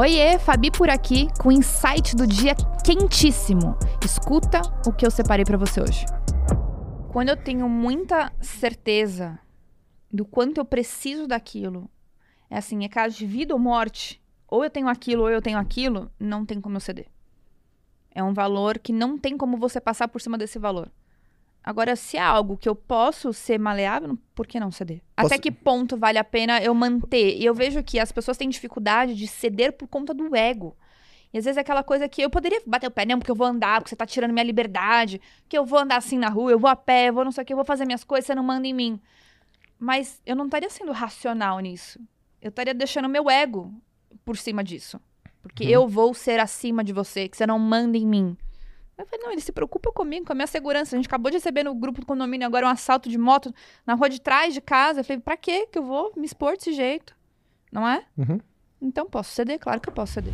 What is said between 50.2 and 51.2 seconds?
com a minha segurança. A gente